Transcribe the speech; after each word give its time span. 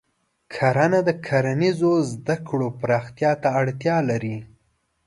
کرنه 0.55 0.99
د 1.07 1.09
کرنیزو 1.25 1.93
زده 2.11 2.35
کړو 2.47 2.67
پراختیا 2.79 3.31
ته 3.41 3.47
اړتیا 3.59 3.97
لري. 4.09 4.37